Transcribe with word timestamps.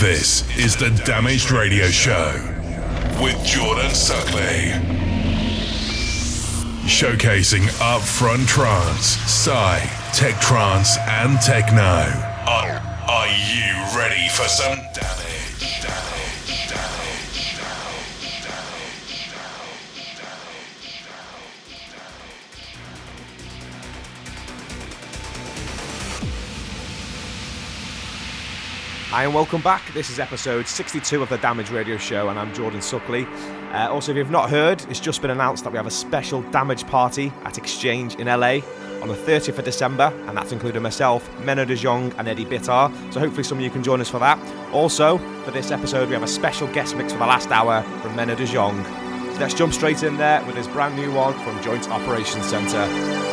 This 0.00 0.48
is 0.56 0.76
the 0.76 0.88
Damaged 1.04 1.50
Radio 1.50 1.88
Show 1.88 2.32
with 3.22 3.36
Jordan 3.44 3.90
Suckley. 3.90 4.72
Showcasing 6.88 7.66
upfront 7.80 8.46
trance, 8.48 9.04
psy, 9.30 9.78
tech 10.14 10.40
trance, 10.40 10.96
and 11.06 11.38
techno. 11.42 11.82
Are, 12.48 12.80
are 13.10 13.28
you 13.28 13.74
ready 13.94 14.26
for 14.30 14.48
some 14.48 14.79
Hi 29.10 29.24
and 29.24 29.34
welcome 29.34 29.60
back. 29.60 29.92
This 29.92 30.08
is 30.08 30.20
episode 30.20 30.68
62 30.68 31.20
of 31.20 31.28
the 31.28 31.38
Damage 31.38 31.72
Radio 31.72 31.96
Show, 31.96 32.28
and 32.28 32.38
I'm 32.38 32.54
Jordan 32.54 32.78
Suckley. 32.78 33.26
Uh, 33.74 33.92
also, 33.92 34.12
if 34.12 34.16
you've 34.16 34.30
not 34.30 34.48
heard, 34.48 34.84
it's 34.88 35.00
just 35.00 35.20
been 35.20 35.32
announced 35.32 35.64
that 35.64 35.72
we 35.72 35.78
have 35.78 35.88
a 35.88 35.90
special 35.90 36.42
Damage 36.52 36.86
party 36.86 37.32
at 37.42 37.58
Exchange 37.58 38.14
in 38.14 38.28
LA 38.28 38.60
on 39.02 39.08
the 39.08 39.16
30th 39.16 39.58
of 39.58 39.64
December, 39.64 40.12
and 40.28 40.36
that's 40.36 40.52
including 40.52 40.80
myself, 40.82 41.28
Menno 41.38 41.66
de 41.66 41.74
Jong, 41.74 42.12
and 42.18 42.28
Eddie 42.28 42.44
Bitar. 42.44 42.88
So 43.12 43.18
hopefully, 43.18 43.42
some 43.42 43.58
of 43.58 43.64
you 43.64 43.70
can 43.70 43.82
join 43.82 44.00
us 44.00 44.08
for 44.08 44.20
that. 44.20 44.38
Also, 44.72 45.18
for 45.44 45.50
this 45.50 45.72
episode, 45.72 46.06
we 46.06 46.14
have 46.14 46.22
a 46.22 46.28
special 46.28 46.68
guest 46.68 46.94
mix 46.94 47.12
for 47.12 47.18
the 47.18 47.26
last 47.26 47.50
hour 47.50 47.82
from 48.02 48.14
Menno 48.14 48.36
de 48.36 48.46
Jong. 48.46 48.84
So 48.84 49.40
let's 49.40 49.54
jump 49.54 49.72
straight 49.72 50.04
in 50.04 50.18
there 50.18 50.40
with 50.44 50.54
his 50.54 50.68
brand 50.68 50.94
new 50.94 51.12
one 51.12 51.34
from 51.40 51.60
Joint 51.64 51.90
Operations 51.90 52.46
Centre. 52.46 53.29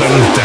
Ready 0.00 0.35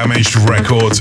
Damaged 0.00 0.34
Records 0.48 0.98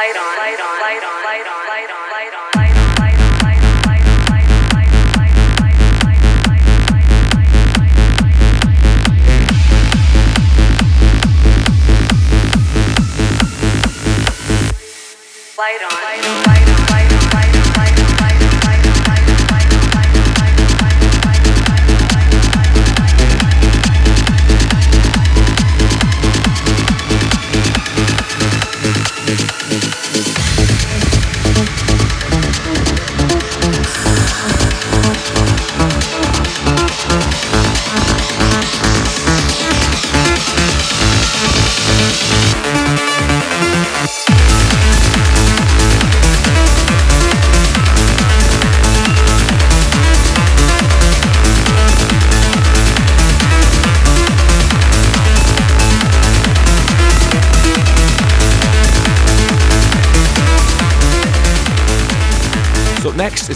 light 0.00 0.16
on, 0.16 0.36
light 0.38 0.56
on, 0.56 0.80
light 0.80 1.04
on, 1.04 1.24
light 1.28 1.46
on, 1.46 1.69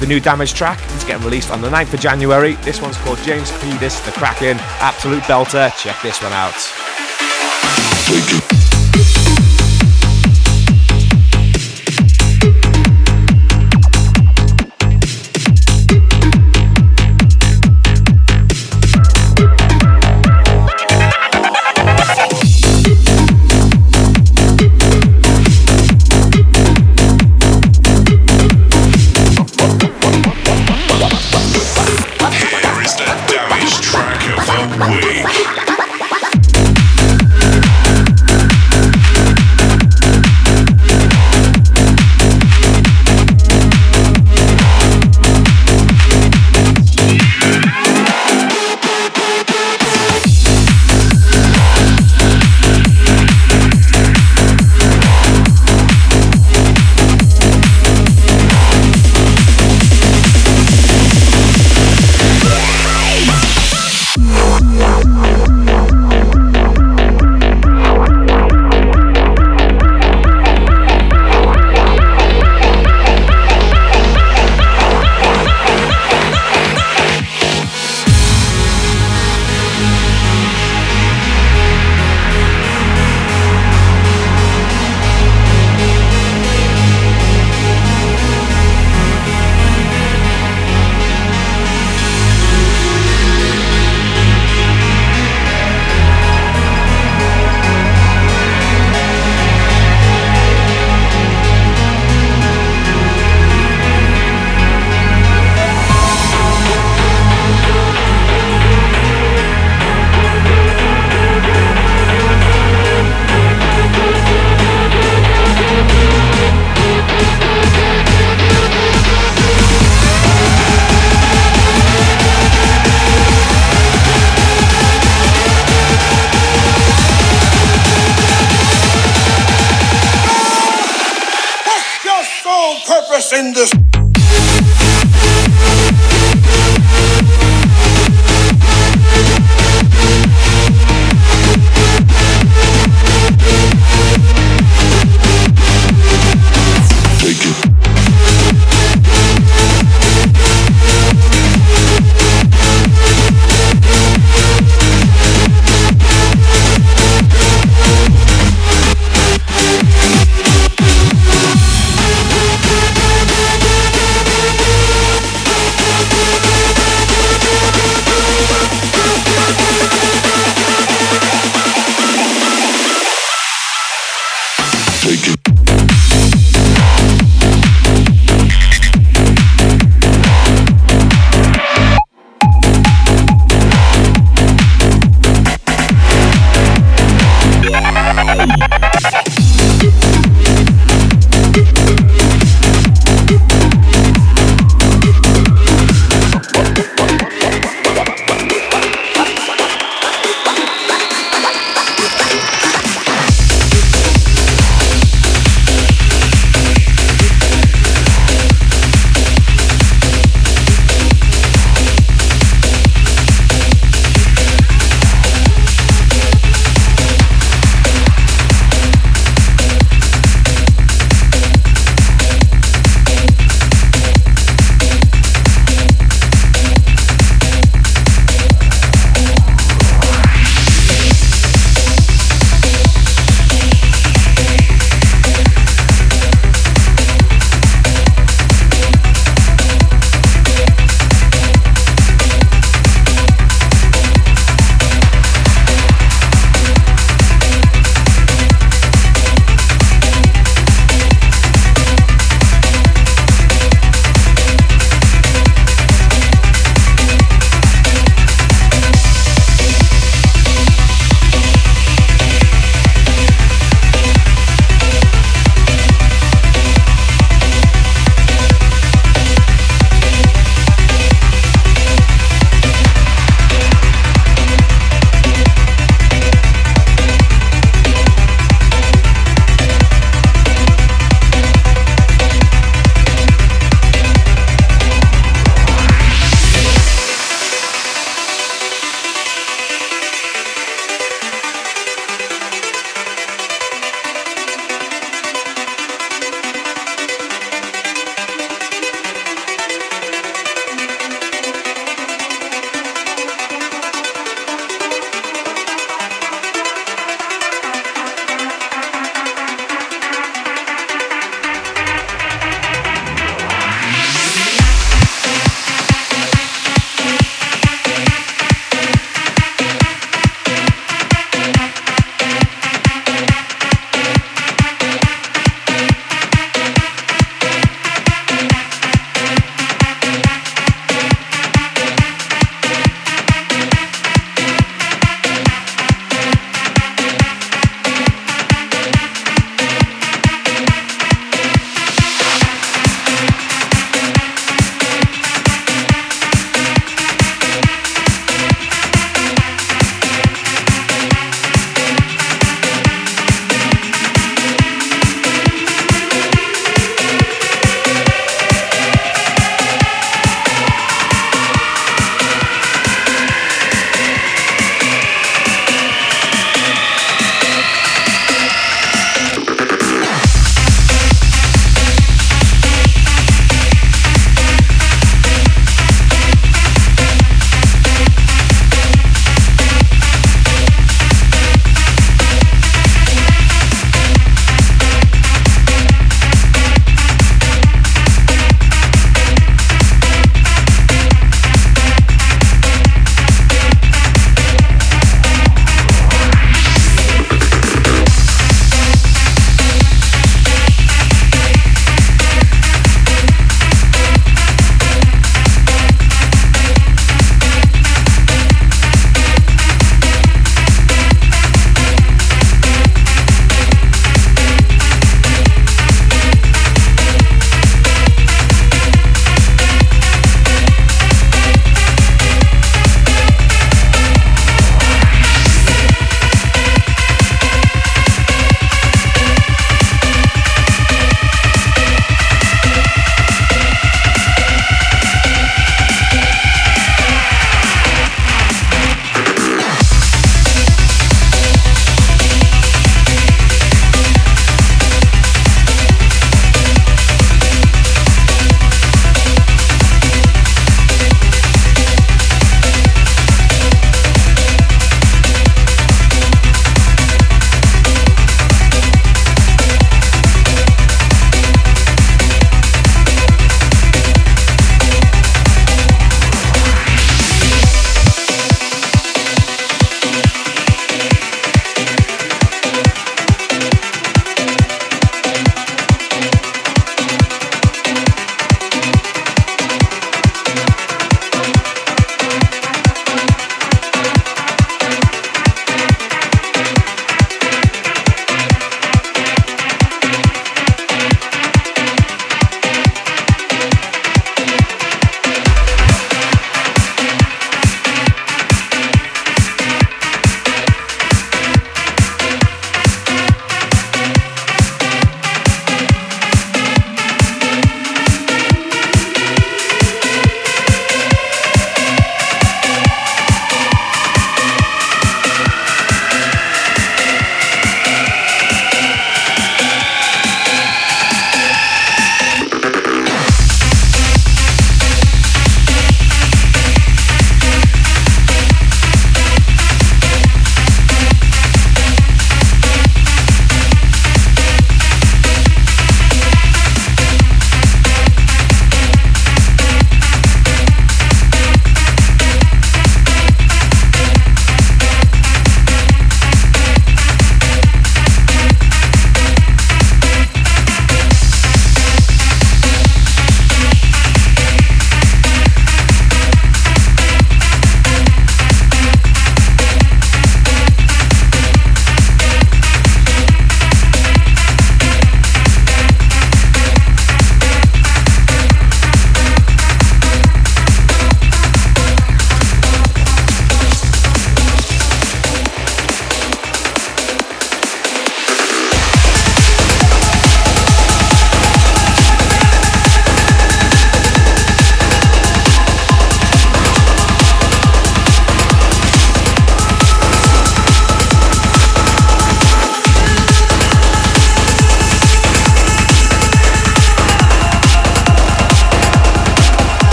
the 0.00 0.06
new 0.06 0.18
Damage 0.18 0.54
track. 0.54 0.80
It's 0.94 1.04
getting 1.04 1.24
released 1.24 1.50
on 1.50 1.60
the 1.60 1.68
9th 1.68 1.94
of 1.94 2.00
January. 2.00 2.54
This 2.56 2.80
one's 2.80 2.96
called 2.98 3.18
James 3.18 3.50
Pedis, 3.52 4.04
The 4.04 4.12
Kraken. 4.12 4.56
Absolute 4.80 5.22
belter. 5.24 5.70
Check 5.76 6.00
this 6.02 6.20
one 6.22 6.32
out. 6.32 6.56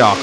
Up 0.00 0.16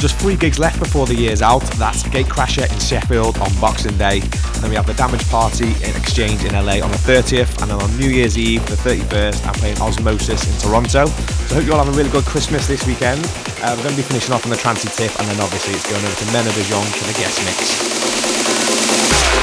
just 0.00 0.16
three 0.16 0.34
gigs 0.34 0.58
left 0.58 0.78
before 0.78 1.06
the 1.06 1.14
year's 1.14 1.42
out. 1.42 1.62
That's 1.76 2.02
Gatecrasher 2.04 2.72
in 2.72 2.78
Sheffield 2.80 3.36
on 3.38 3.52
Boxing 3.60 3.96
Day. 3.98 4.20
And 4.20 4.64
then 4.64 4.70
we 4.70 4.76
have 4.76 4.86
the 4.86 4.94
Damage 4.94 5.28
Party 5.28 5.72
in 5.84 5.94
Exchange 5.94 6.42
in 6.42 6.54
LA 6.54 6.80
on 6.80 6.90
the 6.90 7.02
30th. 7.04 7.60
And 7.60 7.70
then 7.70 7.80
on 7.82 7.96
New 7.98 8.08
Year's 8.08 8.38
Eve, 8.38 8.64
the 8.66 8.76
31st, 8.76 9.46
I'm 9.46 9.54
playing 9.54 9.78
Osmosis 9.78 10.48
in 10.48 10.58
Toronto. 10.58 11.04
So 11.06 11.56
I 11.56 11.58
hope 11.58 11.66
you 11.66 11.72
all 11.74 11.84
have 11.84 11.92
a 11.92 11.96
really 11.96 12.10
good 12.10 12.24
Christmas 12.24 12.66
this 12.66 12.86
weekend. 12.86 13.20
Uh, 13.60 13.74
we're 13.76 13.84
going 13.84 13.94
to 13.94 14.00
be 14.00 14.08
finishing 14.08 14.32
off 14.32 14.44
on 14.44 14.50
the 14.50 14.56
Trancy 14.56 14.88
tip, 14.88 15.12
and 15.20 15.28
then 15.28 15.38
obviously 15.38 15.74
it's 15.74 15.88
going 15.90 16.02
over 16.02 16.16
to 16.16 16.24
Menno 16.32 16.54
de 16.54 16.64
Jong 16.64 16.86
for 16.96 17.04
the 17.04 17.14
guest 17.20 17.44
mix. 17.44 19.39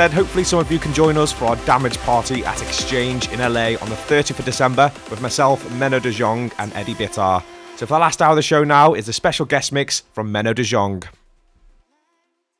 Said, 0.00 0.14
hopefully 0.14 0.44
some 0.44 0.58
of 0.58 0.72
you 0.72 0.78
can 0.78 0.94
join 0.94 1.18
us 1.18 1.30
for 1.30 1.44
our 1.44 1.56
damage 1.66 1.98
party 1.98 2.42
at 2.42 2.62
Exchange 2.62 3.30
in 3.32 3.38
LA 3.38 3.76
on 3.82 3.88
the 3.90 4.00
30th 4.08 4.38
of 4.38 4.46
December 4.46 4.90
with 5.10 5.20
myself, 5.20 5.62
Menno 5.72 6.00
de 6.00 6.10
Jong, 6.10 6.50
and 6.56 6.72
Eddie 6.72 6.94
Bitar. 6.94 7.42
So 7.76 7.84
for 7.84 7.96
the 7.96 7.98
last 7.98 8.22
hour 8.22 8.30
of 8.30 8.36
the 8.36 8.40
show 8.40 8.64
now 8.64 8.94
is 8.94 9.10
a 9.10 9.12
special 9.12 9.44
guest 9.44 9.72
mix 9.72 10.00
from 10.14 10.32
Menno 10.32 10.54
de 10.54 10.62
Jong. 10.62 11.02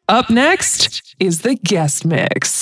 Up 0.07 0.29
next 0.29 1.15
is 1.19 1.41
the 1.41 1.55
guest 1.55 2.05
mix. 2.05 2.60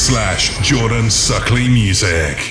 Slash 0.00 0.58
Jordan 0.62 1.10
Suckley 1.10 1.68
Music. 1.68 2.49